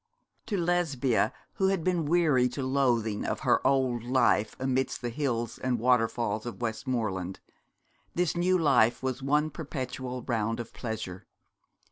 To 0.47 0.57
Lesbia, 0.57 1.31
who 1.57 1.67
had 1.67 1.83
been 1.83 2.05
weary 2.07 2.49
to 2.49 2.63
loathing 2.65 3.23
of 3.23 3.41
her 3.41 3.61
old 3.67 4.03
life 4.03 4.55
amidst 4.59 5.03
the 5.03 5.11
hills 5.11 5.59
and 5.59 5.77
waterfalls 5.77 6.47
of 6.47 6.59
Westmoreland, 6.59 7.39
this 8.15 8.35
new 8.35 8.57
life 8.57 9.03
was 9.03 9.21
one 9.21 9.51
perpetual 9.51 10.23
round 10.23 10.59
of 10.59 10.73
pleasure. 10.73 11.27